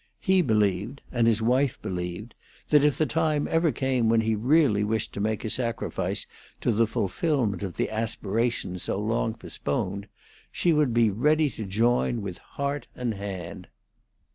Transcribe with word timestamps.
He 0.19 0.41
believed, 0.41 1.03
and 1.11 1.27
his 1.27 1.43
wife 1.43 1.79
believed, 1.79 2.33
that 2.69 2.83
if 2.83 2.97
the 2.97 3.05
time 3.05 3.47
ever 3.47 3.71
came 3.71 4.09
when 4.09 4.21
he 4.21 4.33
really 4.35 4.83
wished 4.83 5.13
to 5.13 5.19
make 5.19 5.45
a 5.45 5.49
sacrifice 5.51 6.25
to 6.61 6.71
the 6.71 6.87
fulfilment 6.87 7.61
of 7.61 7.75
the 7.77 7.91
aspirations 7.91 8.81
so 8.81 8.97
long 8.97 9.35
postponed, 9.35 10.07
she 10.51 10.73
would 10.73 10.91
be 10.91 11.11
ready 11.11 11.51
to 11.51 11.65
join 11.65 12.23
with 12.23 12.39
heart 12.39 12.87
and 12.95 13.13
hand. 13.13 13.67